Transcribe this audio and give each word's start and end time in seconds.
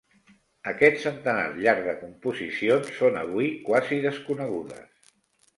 Aquest 0.71 0.95
centenar 1.03 1.43
llarg 1.57 1.83
de 1.89 1.93
composicions 1.99 2.89
són 3.03 3.21
avui 3.27 3.53
quasi 3.69 4.01
desconegudes. 4.09 5.15